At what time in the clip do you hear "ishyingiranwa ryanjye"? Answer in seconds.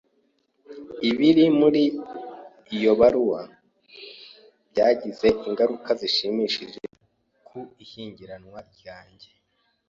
7.83-9.29